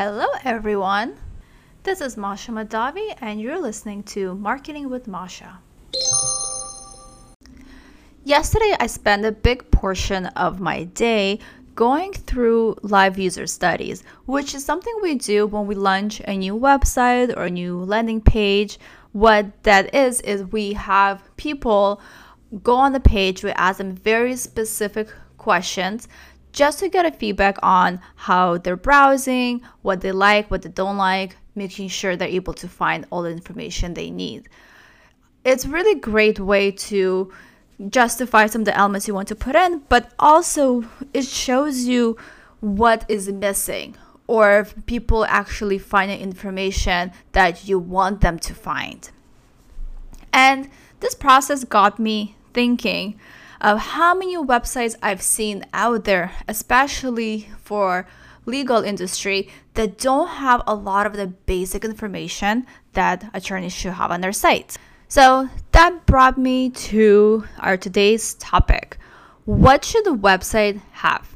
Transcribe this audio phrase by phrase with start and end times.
[0.00, 1.16] Hello, everyone.
[1.82, 5.58] This is Masha Madavi, and you're listening to Marketing with Masha.
[8.22, 11.40] Yesterday, I spent a big portion of my day
[11.74, 16.54] going through live user studies, which is something we do when we launch a new
[16.54, 18.78] website or a new landing page.
[19.10, 22.00] What that is, is we have people
[22.62, 25.08] go on the page, we ask them very specific
[25.38, 26.06] questions
[26.52, 30.96] just to get a feedback on how they're browsing, what they like, what they don't
[30.96, 34.48] like, making sure they're able to find all the information they need.
[35.44, 37.32] It's really great way to
[37.88, 40.84] justify some of the elements you want to put in, but also
[41.14, 42.16] it shows you
[42.60, 43.96] what is missing
[44.26, 49.10] or if people actually find the information that you want them to find.
[50.32, 50.68] And
[51.00, 53.18] this process got me thinking
[53.60, 58.06] of how many websites I've seen out there, especially for
[58.46, 64.10] legal industry that don't have a lot of the basic information that attorneys should have
[64.10, 64.78] on their sites.
[65.08, 68.98] So that brought me to our today's topic.
[69.44, 71.34] What should the website have?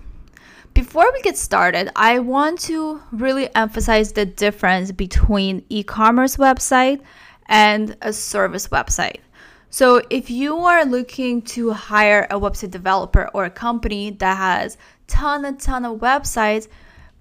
[0.74, 7.02] Before we get started, I want to really emphasize the difference between e-commerce website
[7.46, 9.20] and a service website.
[9.74, 14.76] So if you are looking to hire a website developer or a company that has
[15.06, 16.68] ton and ton of websites,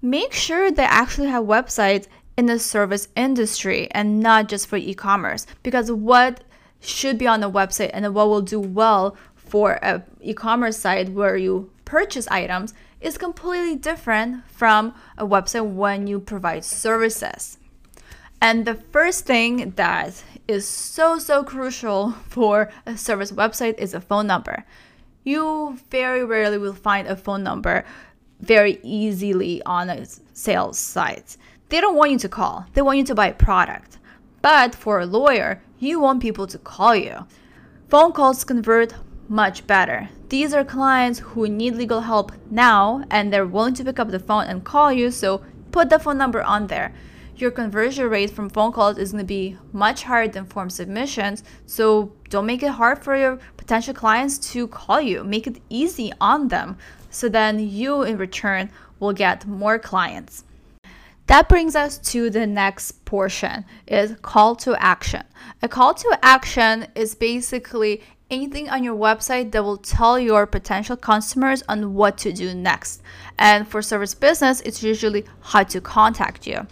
[0.02, 5.46] make sure they actually have websites in the service industry and not just for e-commerce
[5.62, 6.44] because what
[6.78, 11.38] should be on the website and what will do well for a e-commerce site where
[11.38, 17.56] you purchase items is completely different from a website when you provide services.
[18.42, 24.00] And the first thing that is so, so crucial for a service website is a
[24.00, 24.64] phone number.
[25.24, 27.84] You very rarely will find a phone number
[28.40, 31.36] very easily on a sales site.
[31.68, 33.98] They don't want you to call, they want you to buy a product.
[34.42, 37.26] But for a lawyer, you want people to call you.
[37.88, 38.94] Phone calls convert
[39.28, 40.08] much better.
[40.28, 44.18] These are clients who need legal help now and they're willing to pick up the
[44.18, 46.92] phone and call you, so put the phone number on there
[47.36, 51.42] your conversion rate from phone calls is going to be much higher than form submissions.
[51.66, 55.24] So don't make it hard for your potential clients to call you.
[55.24, 56.76] Make it easy on them.
[57.10, 60.44] So then you, in return, will get more clients.
[61.26, 65.22] That brings us to the next portion is call to action.
[65.62, 70.96] A call to action is basically anything on your website that will tell your potential
[70.96, 73.02] customers on what to do next.
[73.38, 76.66] And for service business, it's usually how to contact you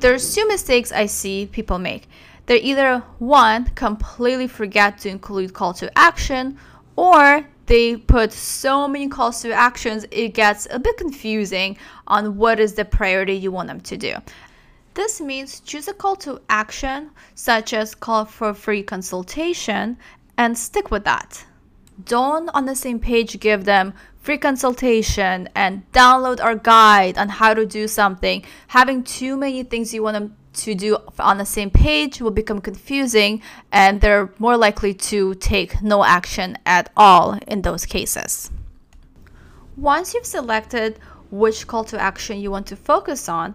[0.00, 2.08] there's two mistakes I see people make.
[2.46, 6.58] They either one completely forget to include call to action
[6.96, 11.76] or they put so many calls to actions it gets a bit confusing
[12.08, 14.14] on what is the priority you want them to do.
[14.94, 19.96] This means choose a call to action such as call for free consultation
[20.36, 21.44] and stick with that.
[22.04, 27.54] Don't on the same page give them free consultation and download our guide on how
[27.54, 28.44] to do something.
[28.68, 32.60] Having too many things you want them to do on the same page will become
[32.60, 33.40] confusing
[33.72, 38.50] and they're more likely to take no action at all in those cases.
[39.76, 40.98] Once you've selected
[41.30, 43.54] which call to action you want to focus on,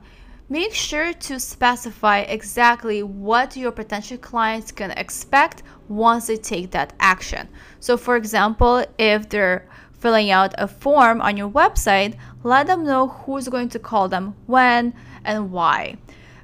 [0.50, 6.94] make sure to specify exactly what your potential clients can expect once they take that
[7.00, 7.48] action.
[7.80, 9.68] So, for example, if they're
[10.00, 14.36] filling out a form on your website, let them know who's going to call them,
[14.46, 15.98] when, and why.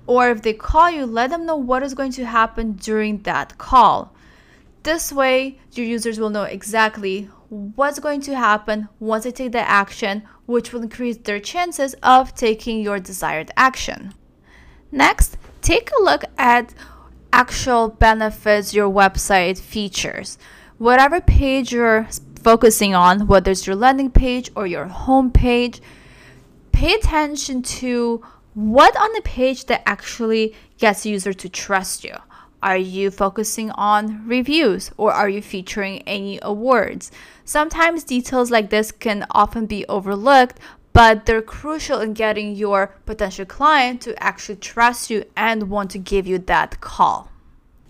[0.08, 3.58] Or if they call you, let them know what is going to happen during that
[3.60, 4.14] call.
[4.84, 9.60] This way, your users will know exactly what's going to happen once they take the
[9.60, 14.14] action, which will increase their chances of taking your desired action.
[14.90, 16.74] Next, take a look at
[17.34, 20.38] actual benefits your website features.
[20.78, 22.08] Whatever page you're
[22.42, 25.82] focusing on, whether it's your landing page or your home page,
[26.72, 28.24] pay attention to
[28.54, 32.16] what on the page that actually gets the user to trust you.
[32.64, 37.12] Are you focusing on reviews or are you featuring any awards?
[37.44, 40.60] Sometimes details like this can often be overlooked,
[40.94, 45.98] but they're crucial in getting your potential client to actually trust you and want to
[45.98, 47.32] give you that call.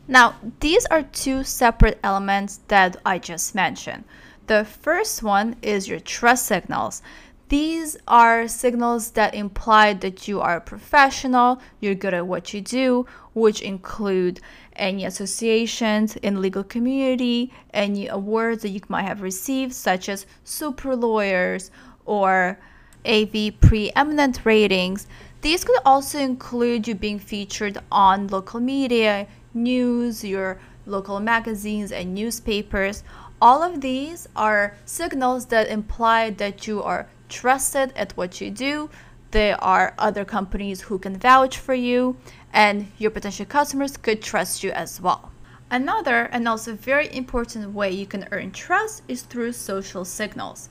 [0.08, 4.06] Now, these are two separate elements that I just mentioned.
[4.48, 7.02] The first one is your trust signals.
[7.50, 12.62] These are signals that imply that you are a professional, you're good at what you
[12.62, 14.40] do, which include
[14.76, 20.96] any associations in legal community, any awards that you might have received, such as super
[20.96, 21.72] lawyers
[22.06, 22.60] or
[23.06, 25.08] AV preeminent ratings.
[25.42, 32.14] These could also include you being featured on local media, news, your local magazines, and
[32.14, 33.04] newspapers.
[33.42, 38.90] All of these are signals that imply that you are trusted at what you do.
[39.32, 42.18] There are other companies who can vouch for you,
[42.52, 45.32] and your potential customers could trust you as well.
[45.70, 50.68] Another and also very important way you can earn trust is through social signals.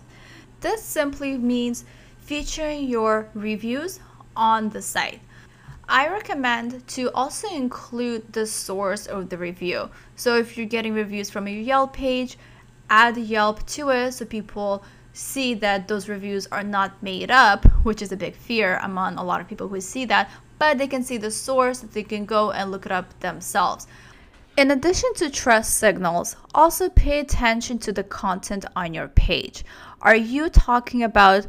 [0.61, 1.87] This simply means
[2.19, 3.99] featuring your reviews
[4.37, 5.23] on the site.
[5.89, 9.89] I recommend to also include the source of the review.
[10.17, 12.37] So if you're getting reviews from a Yelp page,
[12.91, 18.03] add Yelp to it so people see that those reviews are not made up, which
[18.03, 21.03] is a big fear among a lot of people who see that, but they can
[21.03, 23.87] see the source, they can go and look it up themselves.
[24.57, 29.65] In addition to trust signals, also pay attention to the content on your page.
[30.03, 31.47] Are you talking about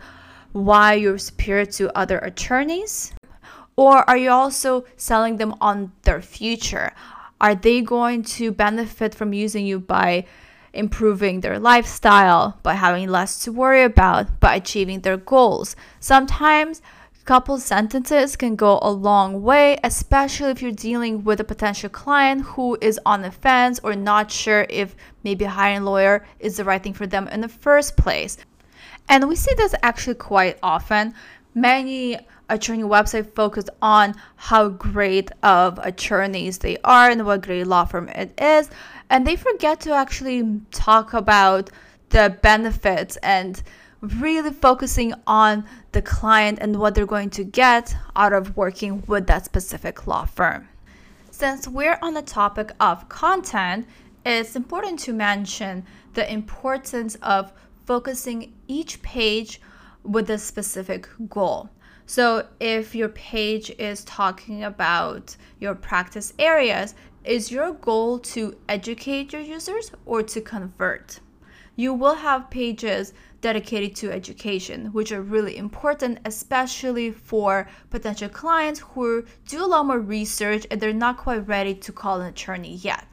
[0.54, 3.14] why you're superior to other attorneys?
[3.76, 6.92] Or are you also selling them on their future?
[7.40, 10.26] Are they going to benefit from using you by
[10.74, 15.76] improving their lifestyle, by having less to worry about, by achieving their goals?
[16.00, 16.82] Sometimes
[17.22, 21.90] a couple sentences can go a long way, especially if you're dealing with a potential
[21.90, 26.58] client who is on the fence or not sure if maybe hiring a lawyer is
[26.58, 28.38] the right thing for them in the first place.
[29.08, 31.14] And we see this actually quite often.
[31.54, 32.18] Many
[32.52, 38.10] attorney website focus on how great of attorneys they are and what great law firm
[38.10, 38.70] it is,
[39.10, 41.70] and they forget to actually talk about
[42.10, 43.64] the benefits and
[44.02, 49.28] really focusing on the client and what they're going to get out of working with
[49.28, 50.68] that specific law firm.
[51.30, 53.88] Since we're on the topic of content,
[54.26, 57.54] it's important to mention the importance of
[57.86, 59.62] focusing each page
[60.04, 61.70] with a specific goal.
[62.12, 66.94] So, if your page is talking about your practice areas,
[67.24, 71.22] is your goal to educate your users or to convert?
[71.78, 78.82] You will have pages dedicated to education, which are really important, especially for potential clients
[78.82, 82.76] who do a lot more research and they're not quite ready to call an attorney
[82.76, 83.06] yet.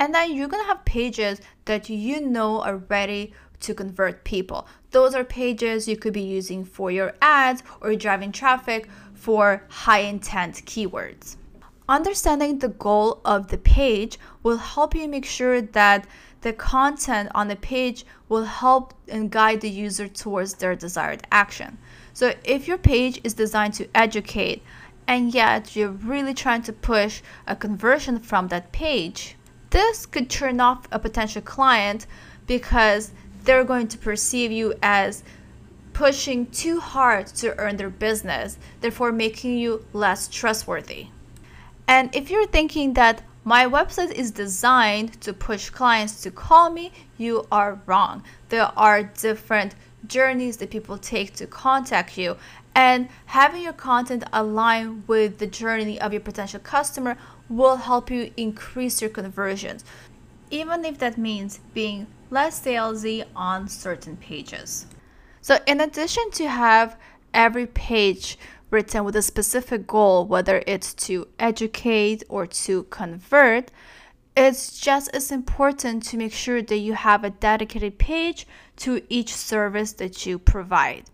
[0.00, 4.66] And then you're gonna have pages that you know are ready to convert people.
[4.90, 10.00] Those are pages you could be using for your ads or driving traffic for high
[10.00, 11.36] intent keywords.
[11.88, 16.06] Understanding the goal of the page will help you make sure that
[16.42, 21.76] the content on the page will help and guide the user towards their desired action.
[22.12, 24.62] So if your page is designed to educate
[25.06, 29.36] and yet you're really trying to push a conversion from that page,
[29.70, 32.06] this could turn off a potential client
[32.46, 33.12] because
[33.44, 35.22] they're going to perceive you as
[35.92, 41.08] pushing too hard to earn their business, therefore making you less trustworthy.
[41.86, 46.92] And if you're thinking that my website is designed to push clients to call me,
[47.18, 48.22] you are wrong.
[48.50, 49.74] There are different
[50.06, 52.36] journeys that people take to contact you,
[52.74, 57.16] and having your content align with the journey of your potential customer
[57.48, 59.84] will help you increase your conversions,
[60.50, 64.86] even if that means being less salesy on certain pages.
[65.40, 66.96] So, in addition to have
[67.34, 68.38] every page
[68.70, 73.70] written with a specific goal, whether it's to educate or to convert,
[74.36, 78.46] it's just as important to make sure that you have a dedicated page
[78.76, 81.04] to each service that you provide.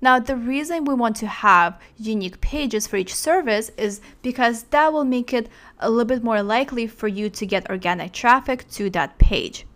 [0.00, 4.92] Now, the reason we want to have unique pages for each service is because that
[4.92, 8.90] will make it a little bit more likely for you to get organic traffic to
[8.90, 9.66] that page.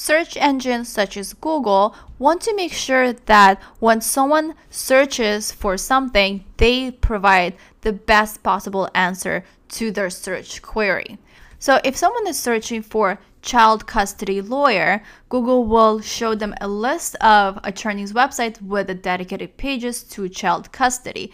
[0.00, 6.44] Search engines such as Google want to make sure that when someone searches for something,
[6.56, 11.18] they provide the best possible answer to their search query.
[11.58, 17.16] So if someone is searching for child custody lawyer, Google will show them a list
[17.16, 21.32] of attorneys' websites with dedicated pages to child custody.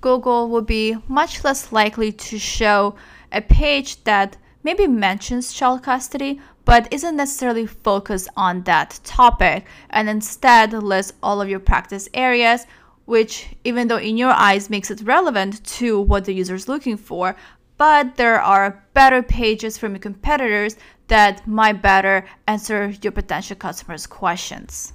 [0.00, 2.96] Google will be much less likely to show
[3.30, 9.64] a page that maybe mentions child custody but isn't necessarily focused on that topic.
[9.88, 12.66] And instead lists all of your practice areas
[13.06, 16.98] which even though in your eyes makes it relevant to what the user is looking
[16.98, 17.34] for
[17.78, 24.06] but there are better pages from your competitors that might better answer your potential customers
[24.06, 24.92] questions.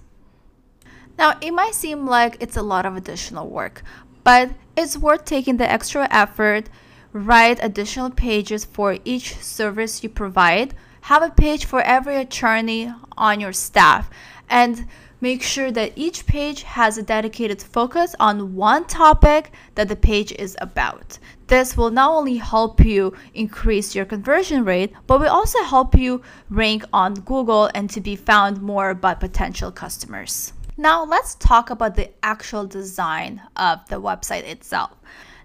[1.18, 3.82] Now it might seem like it's a lot of additional work
[4.24, 6.70] but it's worth taking the extra effort
[7.14, 13.40] write additional pages for each service you provide have a page for every attorney on
[13.40, 14.10] your staff
[14.50, 14.88] and
[15.20, 20.32] make sure that each page has a dedicated focus on one topic that the page
[20.34, 21.18] is about.
[21.48, 26.22] This will not only help you increase your conversion rate, but will also help you
[26.50, 30.54] rank on Google and to be found more by potential customers.
[30.76, 34.92] Now, let's talk about the actual design of the website itself.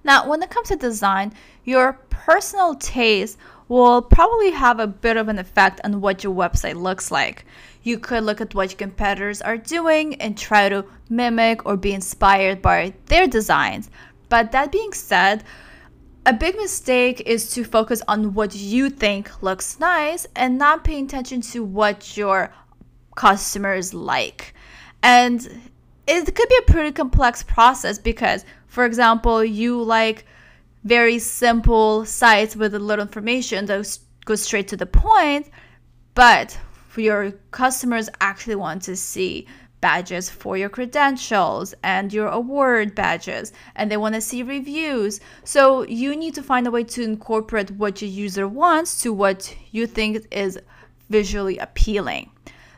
[0.09, 1.35] Now, when it comes to design,
[1.65, 3.37] your personal taste
[3.69, 7.45] will probably have a bit of an effect on what your website looks like.
[7.83, 11.93] You could look at what your competitors are doing and try to mimic or be
[11.93, 13.91] inspired by their designs.
[14.31, 15.45] But that being said,
[16.25, 21.03] a big mistake is to focus on what you think looks nice and not pay
[21.03, 22.51] attention to what your
[23.15, 24.55] customers like.
[25.03, 25.71] And
[26.09, 30.25] it could be a pretty complex process because, for example, you like
[30.85, 35.51] very simple sites with a little information that goes straight to the point,
[36.15, 36.59] but
[36.97, 39.47] your customers actually want to see
[39.81, 45.21] badges for your credentials and your award badges and they want to see reviews.
[45.45, 49.55] So you need to find a way to incorporate what your user wants to what
[49.71, 50.59] you think is
[51.09, 52.31] visually appealing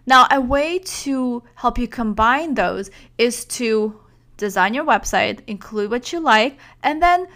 [0.07, 4.01] now a way to help you combine those is to
[4.37, 7.27] design your website include what you like and then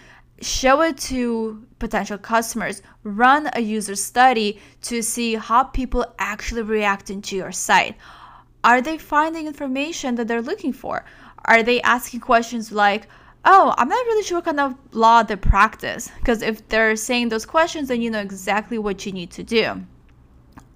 [0.40, 7.22] show it to potential customers, run a user study to see how people actually reacting
[7.22, 7.96] to your site.
[8.62, 11.04] Are they finding information that they're looking for?
[11.44, 13.06] Are they asking questions like,
[13.44, 16.10] oh, I'm not really sure what kind of law they practice?
[16.18, 19.84] Because if they're saying those questions, then you know exactly what you need to do.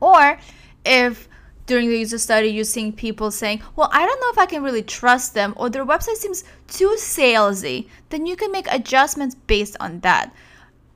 [0.01, 0.39] Or
[0.85, 1.29] if
[1.69, 4.65] during the user study you're seeing people saying, well, I don't know if I can
[4.65, 9.77] really trust them or their website seems too salesy, then you can make adjustments based
[9.79, 10.35] on that.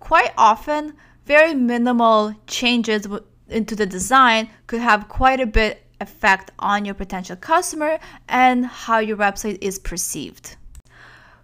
[0.01, 0.95] Quite often,
[1.27, 3.07] very minimal changes
[3.49, 7.99] into the design could have quite a bit effect on your potential customer
[8.29, 10.57] and how your website is perceived.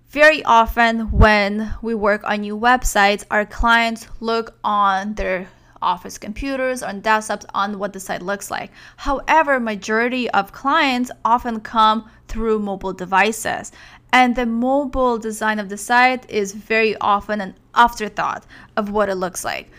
[0.09, 5.49] Very often, when we work on new websites, our clients look on their
[5.83, 8.71] office computers on desktops on what the site looks like.
[8.97, 13.73] However, majority of clients often come through mobile devices.
[14.13, 19.17] And the mobile design of the site is very often an afterthought of what it
[19.17, 19.71] looks like.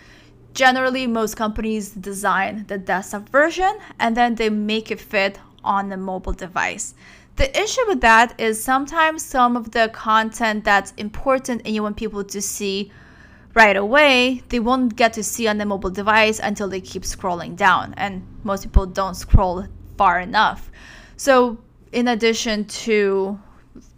[0.54, 5.98] Generally, most companies design the desktop version and then they make it fit on the
[5.98, 6.94] mobile device.
[7.36, 11.96] The issue with that is sometimes some of the content that's important and you want
[11.96, 12.92] people to see
[13.60, 17.58] right away, they won't get to see on the mobile device until they keep scrolling
[17.58, 17.94] down.
[17.98, 19.66] And most people don't scroll
[19.98, 20.72] far enough.
[21.18, 21.58] So,
[21.92, 23.38] in addition to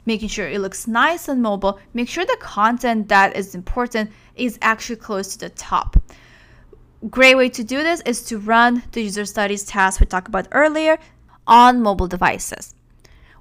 [0.08, 4.58] making sure it looks nice on mobile, make sure the content that is important is
[4.64, 5.96] actually close to the top.
[7.12, 10.48] Great way to do this is to run the user studies task we talked about
[10.54, 10.98] earlier
[11.46, 12.74] on mobile devices.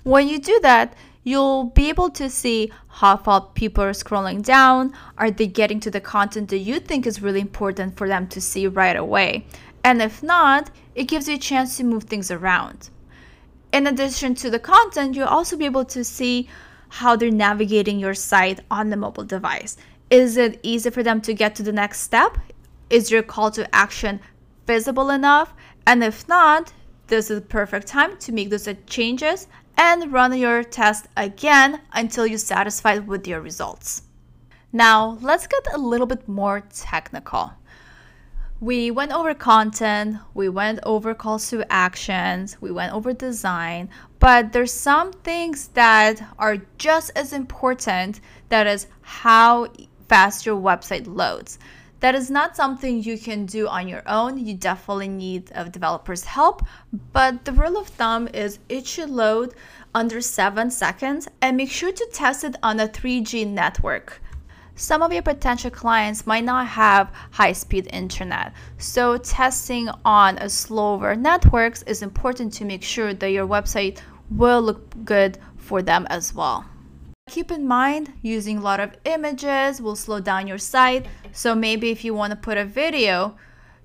[0.03, 4.95] When you do that, you'll be able to see how far people are scrolling down.
[5.19, 8.41] Are they getting to the content that you think is really important for them to
[8.41, 9.47] see right away?
[9.85, 12.91] And if not, it gives you a chance to move things around.
[13.73, 16.49] In addition to the content, you'll also be able to see
[16.89, 19.77] how they're navigating your site on the mobile device.
[20.11, 22.37] Is it easy for them to get to the next step?
[22.91, 24.21] Is your call to action
[24.67, 25.55] visible enough?
[25.87, 26.73] And if not,
[27.07, 29.47] this is the perfect time to make those changes
[29.81, 34.03] and run your test again until you're satisfied with your results.
[34.75, 37.53] Now, let's get a little bit more technical.
[38.61, 44.53] We went over content, we went over calls to actions, we went over design, but
[44.53, 48.21] there's some things that are just as important
[48.51, 49.69] that is how
[50.11, 51.59] fast your website loads.
[52.01, 54.39] That is not something you can do on your own.
[54.45, 56.63] You definitely need a developer's help.
[57.13, 59.55] But the rule of thumb is it should load
[59.95, 64.23] under 7 seconds and make sure to test it on a 3G network.
[64.75, 70.49] Some of your potential clients might not have high speed internet, so testing on a
[70.49, 73.99] slower networks is important to make sure that your website
[74.31, 76.65] will look good for them as well.
[77.31, 81.07] Keep in mind, using a lot of images will slow down your site.
[81.31, 83.37] So maybe if you want to put a video,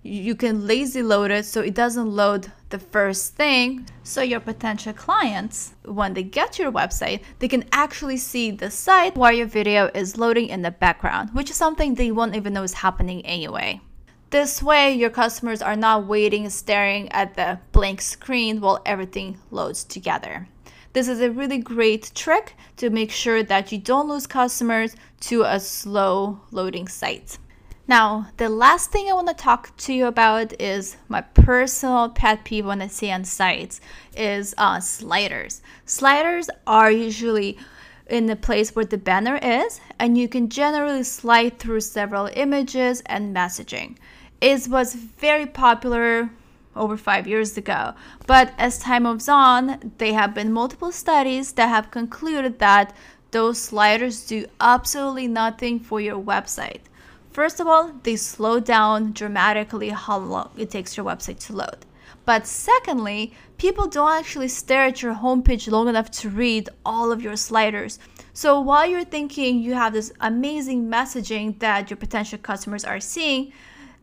[0.01, 3.87] you can lazy load it so it doesn't load the first thing.
[4.01, 8.71] So your potential clients, when they get to your website, they can actually see the
[8.71, 12.53] site while your video is loading in the background, which is something they won't even
[12.53, 13.79] know is happening anyway.
[14.31, 19.83] This way, your customers are not waiting staring at the blank screen while everything loads
[19.83, 20.47] together.
[20.95, 24.95] This is a really great trick to make sure that you don't lose customers
[25.27, 27.37] to a slow loading site.
[27.85, 32.45] Now, the last thing I want to talk to you about is my personal pet
[32.45, 33.81] peeve when I see on sites
[34.15, 35.61] is uh, sliders.
[35.85, 37.57] Sliders are usually
[38.07, 43.03] in the place where the banner is, and you can generally slide through several images
[43.07, 43.97] and messaging.
[44.39, 46.29] It was very popular
[46.75, 47.93] over five years ago,
[48.27, 52.95] but as time moves on, there have been multiple studies that have concluded that
[53.31, 56.81] those sliders do absolutely nothing for your website.
[57.31, 61.85] First of all, they slow down dramatically how long it takes your website to load.
[62.23, 67.21] But secondly, people don't actually stare at your homepage long enough to read all of
[67.21, 67.99] your sliders.
[68.33, 73.53] So while you're thinking you have this amazing messaging that your potential customers are seeing,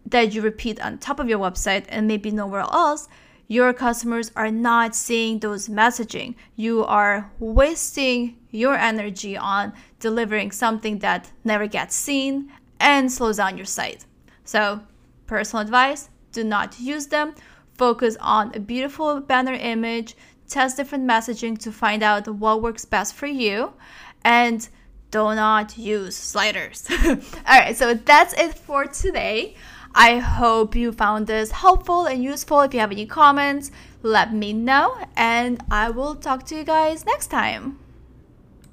[0.06, 3.08] that you repeat on top of your website and maybe nowhere else,
[3.48, 6.34] your customers are not seeing those messaging.
[6.56, 13.56] You are wasting your energy on delivering something that never gets seen and slows down
[13.56, 14.04] your site.
[14.44, 14.80] So,
[15.26, 17.34] personal advice do not use them.
[17.74, 20.16] Focus on a beautiful banner image,
[20.48, 23.72] test different messaging to find out what works best for you,
[24.24, 24.68] and
[25.10, 26.86] do not use sliders.
[27.04, 27.16] All
[27.46, 29.56] right, so that's it for today.
[29.94, 32.62] I hope you found this helpful and useful.
[32.62, 33.70] If you have any comments,
[34.02, 37.81] let me know, and I will talk to you guys next time.